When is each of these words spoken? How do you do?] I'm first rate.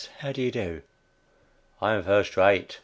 How 0.17 0.31
do 0.31 0.41
you 0.41 0.49
do?] 0.49 0.81
I'm 1.79 2.01
first 2.03 2.35
rate. 2.35 2.79